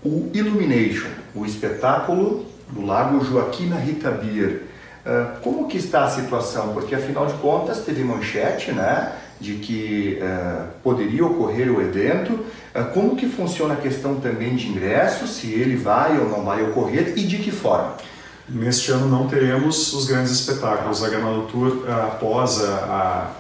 O 0.05 0.31
Illumination, 0.35 1.09
o 1.35 1.47
espetáculo 1.47 2.45
do 2.71 2.85
Lago 2.85 3.25
Joaquim 3.25 3.73
Rita 3.73 4.11
Beer, 4.11 4.65
uh, 5.07 5.41
como 5.41 5.69
que 5.69 5.79
está 5.79 6.05
a 6.05 6.11
situação? 6.11 6.75
Porque 6.75 6.95
afinal 6.95 7.27
de 7.27 7.33
contas 7.35 7.79
teve 7.79 8.05
manchete, 8.05 8.73
né? 8.73 9.13
De 9.41 9.55
que 9.55 10.19
uh, 10.21 10.67
poderia 10.83 11.25
ocorrer 11.25 11.71
o 11.71 11.81
evento, 11.81 12.33
uh, 12.33 12.85
como 12.93 13.17
que 13.17 13.29
funciona 13.29 13.75
a 13.75 13.77
questão 13.77 14.17
também 14.17 14.57
de 14.57 14.69
ingressos, 14.69 15.31
se 15.31 15.53
ele 15.53 15.77
vai 15.77 16.19
ou 16.19 16.29
não 16.29 16.45
vai 16.45 16.63
ocorrer 16.63 17.15
e 17.17 17.25
de 17.25 17.39
que 17.39 17.51
forma? 17.51 17.95
Neste 18.49 18.91
ano 18.91 19.09
não 19.09 19.29
teremos 19.29 19.93
os 19.93 20.07
grandes 20.07 20.33
espetáculos. 20.33 21.05
A 21.05 21.09
Granada 21.09 21.43
Tour, 21.43 21.69
uh, 21.69 21.93
após 22.07 22.65
a, 22.65 23.31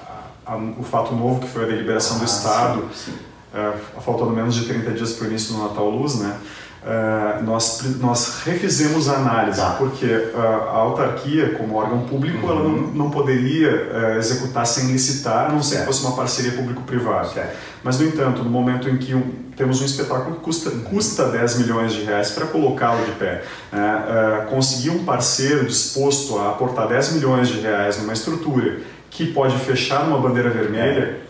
a, 0.47 0.52
a, 0.52 0.57
o 0.57 0.83
fato 0.83 1.14
novo 1.14 1.40
que 1.40 1.49
foi 1.49 1.64
a 1.64 1.67
deliberação 1.67 2.17
ah, 2.17 2.21
do 2.21 2.25
Estado, 2.25 2.88
sim, 2.95 3.12
sim. 3.12 4.00
faltando 4.05 4.31
menos 4.31 4.55
de 4.55 4.67
30 4.67 4.93
dias 4.93 5.12
para 5.14 5.26
o 5.26 5.31
início 5.31 5.55
do 5.55 5.62
Natal 5.62 5.88
Luz, 5.90 6.17
né? 6.17 6.37
Uh, 6.80 7.42
nós, 7.42 7.82
nós 7.99 8.42
refizemos 8.44 9.08
a 9.08 9.16
análise, 9.16 9.61
tá. 9.61 9.73
porque 9.73 10.06
uh, 10.06 10.38
a 10.38 10.76
autarquia, 10.76 11.54
como 11.54 11.75
órgão 11.75 12.00
público, 12.00 12.47
uhum. 12.47 12.52
ela 12.52 12.62
não, 12.62 12.76
não 12.78 13.11
poderia 13.11 13.70
uh, 13.70 14.18
executar 14.18 14.64
sem 14.64 14.87
licitar, 14.87 15.47
a 15.47 15.52
não 15.52 15.62
ser 15.62 15.80
que 15.80 15.87
fosse 15.87 16.02
uma 16.02 16.14
parceria 16.14 16.52
público-privada. 16.52 17.50
Mas, 17.82 17.99
no 17.99 18.06
entanto, 18.06 18.44
no 18.44 18.50
momento 18.50 18.88
em 18.88 18.97
que 18.97 19.12
um, 19.12 19.23
temos 19.56 19.82
um 19.82 19.85
espetáculo 19.85 20.37
que 20.37 20.42
custa, 20.42 20.70
custa 20.70 21.28
10 21.28 21.58
milhões 21.58 21.92
de 21.92 22.04
reais 22.04 22.30
para 22.30 22.47
colocá-lo 22.47 23.04
de 23.04 23.12
pé, 23.12 23.42
né, 23.73 24.47
conseguir 24.49 24.90
um 24.90 25.04
parceiro 25.04 25.66
disposto 25.66 26.38
a 26.38 26.50
aportar 26.50 26.88
10 26.88 27.14
milhões 27.14 27.49
de 27.49 27.61
reais 27.61 27.99
numa 27.99 28.12
estrutura 28.12 28.78
que 29.11 29.32
pode 29.32 29.56
fechar 29.58 30.06
uma 30.06 30.18
bandeira 30.18 30.50
vermelha, 30.50 31.00
é 31.00 31.27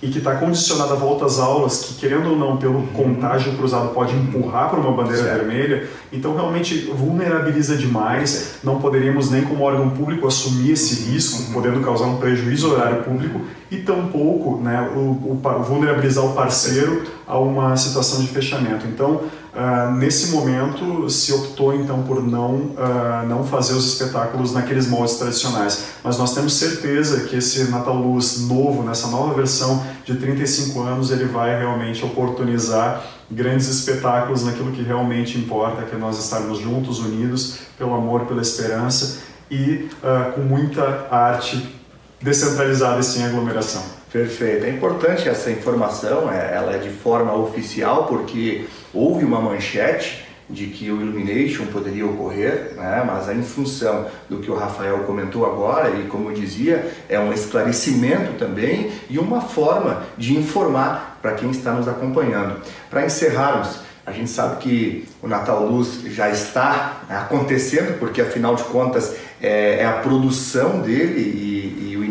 e 0.00 0.08
que 0.08 0.18
está 0.18 0.36
condicionada 0.36 0.92
a 0.92 0.96
volta 0.96 1.24
às 1.24 1.40
aulas, 1.40 1.84
que 1.84 1.94
querendo 1.94 2.30
ou 2.30 2.36
não, 2.36 2.56
pelo 2.56 2.86
contágio 2.88 3.52
cruzado, 3.54 3.88
pode 3.92 4.14
empurrar 4.14 4.70
para 4.70 4.78
uma 4.78 4.92
bandeira 4.92 5.24
certo. 5.24 5.38
vermelha, 5.38 5.88
então 6.12 6.34
realmente 6.34 6.90
vulnerabiliza 6.94 7.76
demais. 7.76 8.58
Não 8.62 8.78
poderíamos 8.78 9.30
nem 9.30 9.42
como 9.42 9.64
órgão 9.64 9.90
público 9.90 10.26
assumir 10.26 10.72
esse 10.72 11.10
risco, 11.10 11.52
podendo 11.52 11.80
causar 11.80 12.06
um 12.06 12.18
prejuízo 12.18 12.68
ao 12.68 12.74
horário 12.74 13.02
público, 13.02 13.40
e 13.70 13.78
tampouco 13.78 14.60
né, 14.62 14.88
o, 14.94 15.00
o, 15.00 15.62
vulnerabilizar 15.62 16.24
o 16.24 16.32
parceiro 16.32 17.02
a 17.26 17.38
uma 17.38 17.76
situação 17.76 18.20
de 18.20 18.28
fechamento. 18.28 18.86
Então, 18.86 19.22
Uh, 19.54 19.90
nesse 19.92 20.30
momento 20.30 21.08
se 21.08 21.32
optou 21.32 21.74
então 21.74 22.02
por 22.02 22.22
não 22.22 22.54
uh, 22.54 23.26
não 23.26 23.44
fazer 23.44 23.72
os 23.72 23.86
espetáculos 23.86 24.52
naqueles 24.52 24.86
moldes 24.86 25.16
tradicionais, 25.16 25.86
mas 26.04 26.18
nós 26.18 26.34
temos 26.34 26.52
certeza 26.52 27.22
que 27.22 27.36
esse 27.36 27.64
Natal 27.70 27.96
Luz 27.96 28.46
novo, 28.46 28.82
nessa 28.82 29.08
nova 29.08 29.34
versão 29.34 29.82
de 30.04 30.14
35 30.16 30.80
anos, 30.82 31.10
ele 31.10 31.24
vai 31.24 31.58
realmente 31.58 32.04
oportunizar 32.04 33.02
grandes 33.30 33.68
espetáculos 33.68 34.44
naquilo 34.44 34.70
que 34.72 34.82
realmente 34.82 35.38
importa, 35.38 35.82
que 35.82 35.96
é 35.96 35.98
nós 35.98 36.18
estarmos 36.22 36.58
juntos, 36.58 36.98
unidos 36.98 37.58
pelo 37.76 37.94
amor, 37.94 38.26
pela 38.26 38.42
esperança 38.42 39.18
e 39.50 39.88
uh, 40.02 40.32
com 40.32 40.42
muita 40.42 41.08
arte 41.10 41.77
descentralizada 42.20 43.00
e 43.00 43.04
sem 43.04 43.24
aglomeração. 43.24 43.82
Perfeito. 44.12 44.64
É 44.64 44.70
importante 44.70 45.28
essa 45.28 45.50
informação, 45.50 46.32
é, 46.32 46.54
ela 46.54 46.74
é 46.74 46.78
de 46.78 46.88
forma 46.88 47.34
oficial 47.34 48.06
porque 48.06 48.66
houve 48.92 49.24
uma 49.24 49.40
manchete 49.40 50.26
de 50.48 50.66
que 50.66 50.90
o 50.90 51.00
Illumination 51.00 51.66
poderia 51.66 52.06
ocorrer, 52.06 52.72
né? 52.74 53.04
mas 53.06 53.28
em 53.28 53.42
função 53.42 54.06
do 54.30 54.38
que 54.38 54.50
o 54.50 54.54
Rafael 54.54 55.00
comentou 55.00 55.44
agora, 55.44 55.90
e 55.90 56.04
como 56.04 56.30
eu 56.30 56.34
dizia, 56.34 56.90
é 57.08 57.20
um 57.20 57.32
esclarecimento 57.32 58.32
também 58.38 58.90
e 59.10 59.18
uma 59.18 59.42
forma 59.42 60.04
de 60.16 60.34
informar 60.34 61.18
para 61.20 61.32
quem 61.32 61.50
está 61.50 61.72
nos 61.72 61.86
acompanhando. 61.86 62.62
Para 62.88 63.04
encerrarmos, 63.04 63.80
a 64.06 64.12
gente 64.12 64.30
sabe 64.30 64.56
que 64.56 65.06
o 65.22 65.28
Natal 65.28 65.66
Luz 65.66 66.00
já 66.06 66.30
está 66.30 67.02
acontecendo, 67.10 67.98
porque 67.98 68.22
afinal 68.22 68.56
de 68.56 68.64
contas 68.64 69.14
é, 69.38 69.80
é 69.80 69.86
a 69.86 69.92
produção 69.98 70.80
dele 70.80 71.20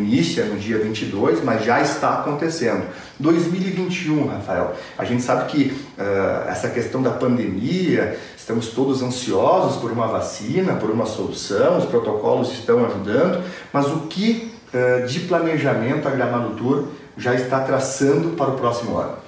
inicia 0.08 0.46
no 0.46 0.58
dia 0.58 0.80
22, 0.80 1.44
mas 1.44 1.66
já 1.66 1.82
está 1.82 2.20
acontecendo. 2.20 2.86
2021, 3.20 4.28
Rafael, 4.28 4.74
a 4.98 5.04
gente 5.04 5.22
sabe 5.22 5.46
que 5.46 5.74
uh, 5.98 6.50
essa 6.50 6.70
questão 6.70 7.02
da 7.02 7.12
pandemia, 7.12 8.18
estamos 8.38 8.70
todos 8.70 9.02
ansiosos 9.02 9.78
por 9.82 9.92
uma 9.92 10.08
vacina, 10.08 10.76
por 10.76 10.90
uma 10.90 11.06
solução, 11.06 11.78
os 11.78 11.86
protocolos 11.86 12.52
estão 12.54 12.86
ajudando, 12.86 13.44
mas 13.74 13.88
o 13.88 14.02
que 14.08 14.54
uh, 14.74 15.06
de 15.06 15.22
planejamento 15.22 16.08
a 16.08 16.12
Gramado 16.12 16.56
Tour 16.56 16.88
já 17.18 17.34
está 17.34 17.60
traçando 17.60 18.36
para 18.36 18.52
o 18.52 18.56
próximo 18.56 18.98
ano? 18.98 19.27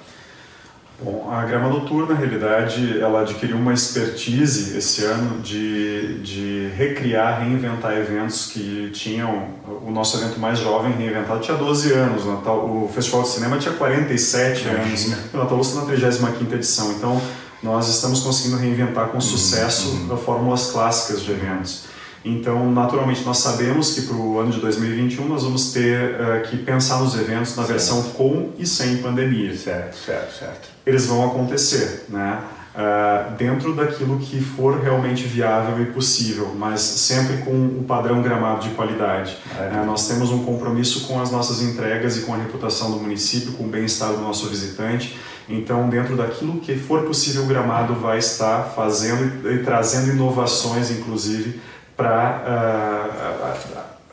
Bom, 1.02 1.30
a 1.32 1.46
Grama 1.46 1.70
Noturna, 1.70 2.12
na 2.12 2.20
realidade, 2.20 3.00
ela 3.00 3.22
adquiriu 3.22 3.56
uma 3.56 3.72
expertise 3.72 4.76
esse 4.76 5.02
ano 5.02 5.40
de, 5.40 6.18
de 6.18 6.68
recriar, 6.76 7.40
reinventar 7.40 7.96
eventos 7.96 8.46
que 8.52 8.90
tinham. 8.92 9.48
O 9.82 9.90
nosso 9.90 10.18
evento 10.18 10.38
mais 10.38 10.58
jovem 10.58 10.92
reinventado 10.92 11.40
tinha 11.40 11.56
12 11.56 11.92
anos, 11.94 12.24
o, 12.26 12.32
Natal, 12.32 12.58
o 12.66 12.90
Festival 12.92 13.22
de 13.22 13.28
Cinema 13.28 13.56
tinha 13.56 13.72
47 13.74 14.68
anos, 14.68 15.06
o 15.32 15.36
Natal 15.38 15.60
está 15.62 15.80
na 15.80 15.86
35 15.86 16.54
edição. 16.54 16.92
Então, 16.92 17.20
nós 17.62 17.88
estamos 17.88 18.20
conseguindo 18.20 18.58
reinventar 18.58 19.08
com 19.08 19.14
uhum, 19.14 19.20
sucesso 19.22 19.88
uhum. 19.88 20.16
fórmulas 20.18 20.70
clássicas 20.70 21.22
de 21.22 21.30
eventos. 21.30 21.84
Então, 22.24 22.70
naturalmente, 22.70 23.24
nós 23.24 23.38
sabemos 23.38 23.94
que 23.94 24.02
para 24.02 24.16
o 24.16 24.38
ano 24.38 24.50
de 24.50 24.60
2021 24.60 25.26
nós 25.26 25.42
vamos 25.42 25.72
ter 25.72 26.16
uh, 26.20 26.48
que 26.48 26.58
pensar 26.58 27.00
nos 27.00 27.14
eventos 27.14 27.56
na 27.56 27.64
certo. 27.64 27.68
versão 27.68 28.02
com 28.12 28.50
e 28.58 28.66
sem 28.66 28.98
pandemia. 28.98 29.56
Certo, 29.56 29.96
certo, 29.96 30.38
certo. 30.38 30.68
Eles 30.84 31.06
vão 31.06 31.26
acontecer, 31.26 32.04
né? 32.08 32.42
Uh, 32.72 33.34
dentro 33.36 33.74
daquilo 33.74 34.18
que 34.18 34.40
for 34.40 34.80
realmente 34.80 35.24
viável 35.24 35.82
e 35.82 35.86
possível, 35.86 36.54
mas 36.56 36.80
sempre 36.80 37.38
com 37.38 37.50
o 37.50 37.84
padrão 37.84 38.22
gramado 38.22 38.68
de 38.68 38.74
qualidade. 38.74 39.36
É. 39.58 39.80
Uh, 39.80 39.86
nós 39.86 40.06
temos 40.06 40.30
um 40.30 40.44
compromisso 40.44 41.08
com 41.08 41.20
as 41.20 41.32
nossas 41.32 41.62
entregas 41.62 42.18
e 42.18 42.20
com 42.20 42.34
a 42.34 42.36
reputação 42.36 42.90
do 42.92 42.98
município, 42.98 43.52
com 43.54 43.64
o 43.64 43.68
bem-estar 43.68 44.12
do 44.12 44.20
nosso 44.20 44.46
visitante. 44.46 45.18
Então, 45.48 45.88
dentro 45.88 46.16
daquilo 46.16 46.60
que 46.60 46.76
for 46.76 47.02
possível, 47.02 47.42
o 47.42 47.46
gramado 47.46 47.94
vai 47.94 48.18
estar 48.18 48.72
fazendo 48.76 49.48
e, 49.48 49.54
e 49.54 49.64
trazendo 49.64 50.12
inovações, 50.12 50.90
inclusive, 50.90 51.60
para 52.00 53.58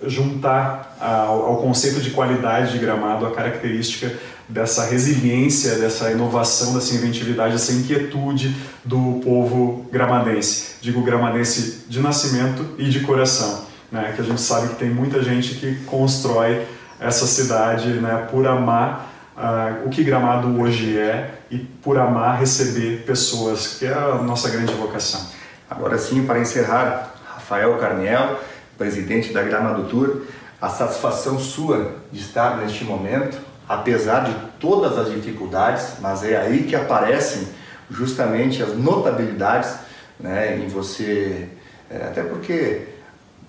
uh, 0.03 0.07
juntar 0.09 0.97
ao, 0.99 1.45
ao 1.45 1.57
conceito 1.57 2.01
de 2.01 2.11
qualidade 2.11 2.73
de 2.73 2.79
gramado 2.79 3.25
a 3.25 3.31
característica 3.31 4.11
dessa 4.47 4.85
resiliência, 4.85 5.75
dessa 5.75 6.11
inovação, 6.11 6.73
dessa 6.73 6.93
inventividade, 6.95 7.53
dessa 7.53 7.71
inquietude 7.71 8.53
do 8.83 9.21
povo 9.23 9.85
gramadense. 9.89 10.75
Digo 10.81 11.01
gramadense 11.01 11.85
de 11.87 12.01
nascimento 12.01 12.75
e 12.77 12.89
de 12.89 12.99
coração, 13.01 13.65
né? 13.89 14.11
que 14.15 14.21
a 14.21 14.25
gente 14.25 14.41
sabe 14.41 14.69
que 14.69 14.75
tem 14.75 14.89
muita 14.89 15.23
gente 15.23 15.55
que 15.55 15.75
constrói 15.85 16.65
essa 16.99 17.25
cidade 17.25 17.87
né, 17.87 18.27
por 18.29 18.45
amar 18.47 19.13
uh, 19.37 19.87
o 19.87 19.89
que 19.89 20.03
Gramado 20.03 20.59
hoje 20.59 20.97
é 20.97 21.35
e 21.49 21.57
por 21.57 21.97
amar 21.97 22.39
receber 22.39 23.03
pessoas, 23.05 23.75
que 23.79 23.85
é 23.85 23.93
a 23.93 24.15
nossa 24.15 24.49
grande 24.49 24.73
vocação. 24.73 25.21
Agora 25.69 25.97
sim, 25.97 26.25
para 26.25 26.39
encerrar, 26.39 27.16
Rafael 27.47 27.77
Carniel, 27.77 28.39
presidente 28.77 29.31
da 29.31 29.41
Gramado 29.41 29.85
Tour, 29.85 30.23
a 30.61 30.67
satisfação 30.67 31.39
sua 31.39 31.95
de 32.11 32.19
estar 32.19 32.57
neste 32.57 32.83
momento 32.83 33.37
apesar 33.67 34.21
de 34.21 34.33
todas 34.59 34.97
as 34.97 35.11
dificuldades, 35.11 35.93
mas 35.99 36.23
é 36.23 36.37
aí 36.37 36.63
que 36.63 36.75
aparecem 36.75 37.47
justamente 37.89 38.63
as 38.63 38.75
notabilidades 38.77 39.75
né, 40.19 40.57
em 40.57 40.67
você, 40.67 41.49
é, 41.89 41.97
até 41.97 42.23
porque 42.23 42.87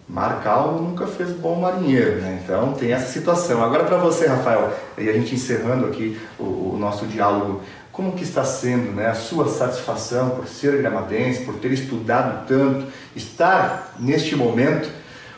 mar 0.09 0.41
calmo 0.43 0.81
nunca 0.81 1.07
fez 1.07 1.31
bom 1.31 1.57
marinheiro, 1.57 2.21
né? 2.21 2.41
então 2.43 2.73
tem 2.73 2.93
essa 2.93 3.13
situação. 3.13 3.63
Agora 3.63 3.85
para 3.85 3.99
você, 3.99 4.27
Rafael, 4.27 4.73
e 4.97 5.09
a 5.09 5.13
gente 5.13 5.35
encerrando 5.35 5.87
aqui 5.87 6.19
o, 6.39 6.75
o, 6.75 6.77
nosso 6.79 7.07
diálogo, 7.07 7.63
como 7.99 8.13
que 8.13 8.23
está 8.23 8.45
sendo 8.45 8.93
né, 8.93 9.09
a 9.09 9.15
sua 9.17 9.49
satisfação 9.49 10.31
por 10.31 10.47
ser 10.47 10.79
gramadense, 10.79 11.45
por 11.45 11.57
ter 11.57 11.73
estudado 11.73 12.47
tanto, 12.47 12.87
estar 13.17 13.97
neste 13.99 14.37
momento, 14.37 14.89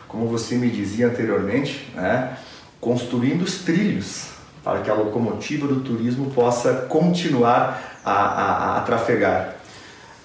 como 0.07 0.27
você 0.27 0.57
me 0.57 0.69
dizia 0.69 1.07
anteriormente, 1.07 1.91
né, 1.95 2.37
construindo 2.79 3.41
os 3.45 3.61
trilhos 3.61 4.33
para 4.63 4.83
que 4.83 4.91
a 4.91 4.95
locomotiva 4.95 5.67
do 5.67 5.81
turismo 5.81 6.33
possa 6.33 6.87
continuar 6.87 7.99
a, 8.05 8.13
a, 8.13 8.77
a 8.77 8.81
trafegar. 8.83 9.57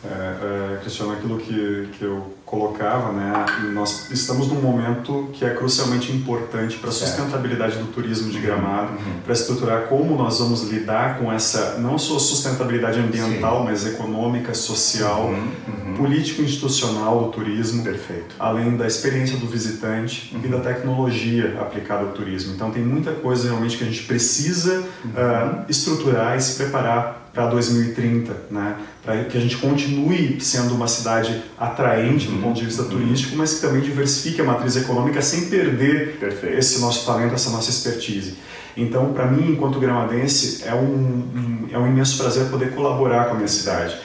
É, 0.04 0.74
é, 0.74 0.78
Cristiano, 0.82 1.14
aquilo 1.14 1.38
que, 1.38 1.90
que 1.98 2.04
eu 2.04 2.35
colocava, 2.46 3.12
né, 3.12 3.46
nós 3.74 4.12
estamos 4.12 4.48
num 4.48 4.62
momento 4.62 5.30
que 5.34 5.44
é 5.44 5.50
crucialmente 5.50 6.12
importante 6.12 6.78
para 6.78 6.90
a 6.90 6.94
sustentabilidade 6.94 7.78
do 7.78 7.88
turismo 7.88 8.32
de 8.32 8.40
Gramado, 8.40 8.94
uhum. 8.94 9.22
para 9.24 9.34
estruturar 9.34 9.88
como 9.88 10.16
nós 10.16 10.40
vamos 10.40 10.64
lidar 10.70 11.18
com 11.18 11.34
essa, 11.34 11.78
não 11.80 11.98
só 11.98 12.20
sustentabilidade 12.20 13.00
ambiental, 13.00 13.60
Sim. 13.60 13.66
mas 13.66 13.86
econômica, 13.88 14.54
social, 14.54 15.26
uhum. 15.26 15.48
Uhum. 15.68 15.94
político-institucional 15.96 17.26
do 17.26 17.32
turismo, 17.32 17.84
Perfeito. 17.84 18.36
além 18.38 18.78
da 18.78 18.86
experiência 18.86 19.38
do 19.38 19.48
visitante 19.48 20.36
e 20.44 20.48
da 20.48 20.58
uhum. 20.58 20.64
tecnologia 20.64 21.58
aplicada 21.60 22.04
ao 22.04 22.12
turismo. 22.12 22.54
Então 22.54 22.70
tem 22.70 22.84
muita 22.84 23.12
coisa 23.12 23.48
realmente 23.48 23.78
que 23.78 23.84
a 23.84 23.88
gente 23.88 24.04
precisa 24.04 24.82
uh, 24.82 25.66
estruturar 25.68 26.38
e 26.38 26.42
se 26.42 26.56
preparar 26.58 27.25
para 27.36 27.48
2030, 27.48 28.34
né? 28.50 28.78
para 29.04 29.26
que 29.26 29.38
a 29.38 29.42
gente 29.42 29.58
continue 29.58 30.40
sendo 30.40 30.74
uma 30.74 30.88
cidade 30.88 31.44
atraente 31.60 32.28
do 32.28 32.42
ponto 32.42 32.58
de 32.58 32.66
vista 32.66 32.84
uhum. 32.84 32.90
turístico, 32.90 33.36
mas 33.36 33.56
que 33.56 33.62
também 33.62 33.82
diversifique 33.82 34.40
a 34.40 34.46
matriz 34.46 34.78
econômica 34.78 35.22
sem 35.22 35.48
perder 35.48 36.18
Perfeito. 36.18 36.58
esse 36.58 36.80
nosso 36.80 37.06
talento, 37.06 37.36
essa 37.36 37.50
nossa 37.50 37.70
expertise. 37.70 38.38
Então, 38.78 39.14
para 39.14 39.28
mim, 39.28 39.52
enquanto 39.52 39.80
gramadense, 39.80 40.64
é 40.66 40.74
um, 40.74 40.80
um, 40.80 41.68
é 41.72 41.78
um 41.78 41.88
imenso 41.88 42.18
prazer 42.18 42.46
poder 42.46 42.74
colaborar 42.74 43.26
com 43.26 43.32
a 43.32 43.36
minha 43.36 43.48
cidade. 43.48 43.96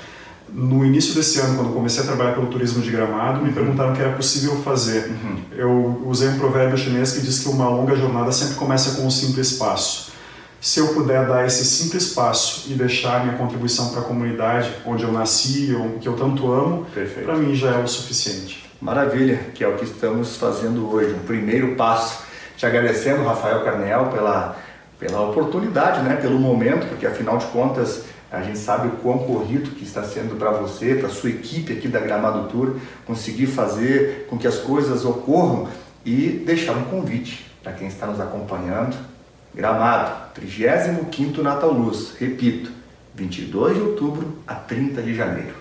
No 0.53 0.85
início 0.85 1.15
desse 1.15 1.39
ano, 1.39 1.57
quando 1.57 1.73
comecei 1.73 2.03
a 2.03 2.07
trabalhar 2.07 2.33
pelo 2.33 2.49
turismo 2.49 2.83
de 2.83 2.91
Gramado, 2.91 3.41
me 3.41 3.53
perguntaram 3.53 3.93
o 3.93 3.97
que 3.97 4.03
era 4.03 4.13
possível 4.13 4.57
fazer. 4.63 5.07
Uhum. 5.07 5.37
Eu 5.53 6.03
usei 6.07 6.29
um 6.29 6.39
provérbio 6.39 6.77
chinês 6.77 7.13
que 7.13 7.21
diz 7.21 7.39
que 7.39 7.49
uma 7.49 7.69
longa 7.69 7.95
jornada 7.95 8.33
sempre 8.33 8.57
começa 8.57 8.97
com 8.97 9.07
um 9.07 9.11
simples 9.11 9.53
passo 9.53 10.11
se 10.61 10.79
eu 10.79 10.89
puder 10.89 11.27
dar 11.27 11.47
esse 11.47 11.65
simples 11.65 12.13
passo 12.13 12.71
e 12.71 12.75
deixar 12.75 13.25
minha 13.25 13.39
contribuição 13.39 13.91
para 13.91 14.01
a 14.01 14.05
comunidade 14.05 14.71
onde 14.85 15.03
eu 15.03 15.11
nasci, 15.11 15.75
que 16.01 16.07
eu 16.07 16.13
tanto 16.13 16.53
amo, 16.53 16.87
para 17.25 17.35
mim 17.35 17.55
já 17.55 17.71
é 17.71 17.83
o 17.83 17.89
suficiente. 17.89 18.69
Maravilha, 18.81 19.39
que 19.55 19.65
é 19.65 19.69
o 19.69 19.77
que 19.77 19.85
estamos 19.85 20.37
fazendo 20.37 20.91
hoje, 20.93 21.15
um 21.15 21.27
primeiro 21.27 21.77
passo. 21.77 22.25
Te 22.59 22.67
agradecendo, 22.67 23.25
Rafael 23.25 23.65
Carnel, 23.65 24.07
pela, 24.07 24.57
pela 24.99 25.23
oportunidade, 25.23 26.03
né, 26.03 26.17
pelo 26.17 26.39
momento, 26.39 26.87
porque 26.89 27.07
afinal 27.07 27.39
de 27.39 27.47
contas 27.47 28.05
a 28.31 28.43
gente 28.43 28.59
sabe 28.59 28.89
o 28.89 28.93
quão 28.93 29.19
corrido 29.21 29.71
que 29.71 29.83
está 29.83 30.05
sendo 30.05 30.37
para 30.37 30.51
você, 30.51 30.95
para 30.95 31.09
a 31.09 31.11
sua 31.11 31.31
equipe 31.31 31.73
aqui 31.73 31.89
da 31.89 32.01
Gramado 32.01 32.49
Tour, 32.49 32.77
conseguir 33.07 33.47
fazer 33.47 34.27
com 34.29 34.39
que 34.39 34.47
as 34.47 34.59
coisas 34.59 35.05
ocorram 35.05 35.69
e 36.05 36.43
deixar 36.45 36.73
um 36.75 36.85
convite 36.85 37.51
para 37.63 37.73
quem 37.73 37.89
está 37.89 38.07
nos 38.07 38.21
acompanhando 38.21 38.97
Gramado, 39.55 40.31
35º 40.41 41.39
Natal 41.39 41.73
Luz, 41.73 42.15
repito, 42.19 42.71
22 43.15 43.75
de 43.75 43.81
outubro 43.83 44.39
a 44.47 44.55
30 44.55 45.03
de 45.03 45.15
janeiro. 45.15 45.55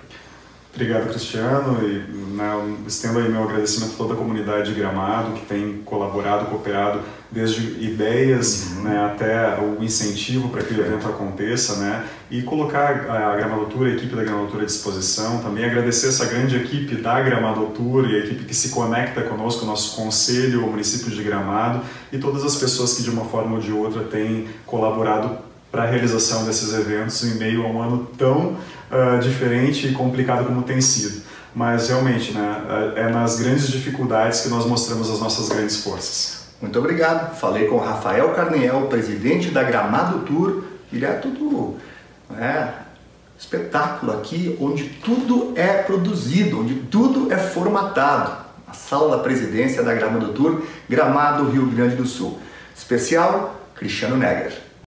Obrigado, 0.73 1.09
Cristiano, 1.09 1.79
e 1.83 1.97
né, 2.35 2.77
estendo 2.87 3.19
aí 3.19 3.27
meu 3.27 3.43
agradecimento 3.43 3.95
a 3.95 3.97
toda 3.97 4.13
a 4.13 4.17
comunidade 4.17 4.73
de 4.73 4.79
Gramado 4.79 5.33
que 5.33 5.45
tem 5.45 5.81
colaborado, 5.83 6.45
cooperado, 6.45 7.01
desde 7.31 7.61
ideias 7.83 8.71
uhum. 8.71 8.83
né, 8.83 9.05
até 9.05 9.59
o 9.59 9.83
incentivo 9.83 10.49
para 10.49 10.63
que 10.63 10.73
o 10.73 10.79
evento 10.79 11.07
aconteça, 11.07 11.75
né, 11.75 12.05
e 12.31 12.41
colocar 12.41 13.09
a 13.09 13.35
Gramadotura, 13.35 13.89
a 13.89 13.93
equipe 13.93 14.15
da 14.15 14.23
Gramadotura 14.23 14.63
à 14.63 14.65
disposição, 14.65 15.39
também 15.39 15.63
agradecer 15.63 16.07
essa 16.07 16.25
grande 16.25 16.55
equipe 16.55 16.95
da 16.95 17.21
Gramadotura 17.21 18.07
e 18.07 18.15
a 18.15 18.19
equipe 18.19 18.45
que 18.45 18.55
se 18.55 18.69
conecta 18.69 19.21
conosco, 19.21 19.65
nosso 19.65 19.95
conselho, 19.95 20.65
o 20.65 20.71
município 20.71 21.11
de 21.11 21.21
Gramado, 21.21 21.81
e 22.11 22.17
todas 22.17 22.43
as 22.43 22.55
pessoas 22.55 22.95
que 22.95 23.03
de 23.03 23.09
uma 23.11 23.25
forma 23.25 23.55
ou 23.55 23.61
de 23.61 23.71
outra 23.71 24.03
têm 24.03 24.47
colaborado 24.65 25.37
para 25.71 25.83
a 25.83 25.85
realização 25.85 26.45
desses 26.45 26.73
eventos 26.73 27.23
em 27.23 27.35
meio 27.35 27.63
a 27.63 27.67
um 27.67 27.79
ano 27.79 28.09
tão 28.17 28.57
uh, 28.89 29.19
diferente 29.21 29.87
e 29.87 29.91
complicado 29.91 30.45
como 30.45 30.63
tem 30.63 30.81
sido. 30.81 31.21
Mas 31.53 31.89
realmente, 31.89 32.31
né, 32.31 32.93
é 32.95 33.09
nas 33.09 33.39
grandes 33.39 33.67
dificuldades 33.67 34.41
que 34.41 34.49
nós 34.49 34.65
mostramos 34.65 35.09
as 35.09 35.19
nossas 35.19 35.49
grandes 35.49 35.83
forças. 35.83 36.38
Muito 36.61 36.77
obrigado. 36.77 37.35
Falei 37.35 37.67
com 37.67 37.77
Rafael 37.77 38.33
Carniel, 38.33 38.87
presidente 38.87 39.49
da 39.49 39.63
Gramado 39.63 40.19
Tour, 40.19 40.63
direto 40.91 41.29
do 41.29 41.77
né, 42.29 42.73
espetáculo 43.37 44.11
aqui, 44.11 44.57
onde 44.59 44.83
tudo 44.85 45.53
é 45.55 45.81
produzido, 45.83 46.59
onde 46.59 46.75
tudo 46.75 47.31
é 47.31 47.37
formatado. 47.37 48.49
A 48.67 48.73
sala 48.73 49.17
da 49.17 49.23
presidência 49.23 49.81
da 49.81 49.93
Gramado 49.93 50.33
Tour, 50.33 50.61
Gramado, 50.87 51.49
Rio 51.49 51.65
Grande 51.67 51.95
do 51.95 52.05
Sul. 52.05 52.39
Especial, 52.75 53.55
Cristiano 53.75 54.17
Neger. 54.17 54.68